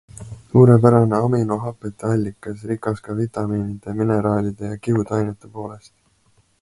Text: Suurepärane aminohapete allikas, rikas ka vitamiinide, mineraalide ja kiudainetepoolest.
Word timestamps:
Suurepärane 0.51 1.17
aminohapete 1.25 2.09
allikas, 2.15 2.63
rikas 2.71 3.03
ka 3.09 3.17
vitamiinide, 3.19 3.95
mineraalide 4.01 4.73
ja 4.73 4.81
kiudainetepoolest. 4.89 5.95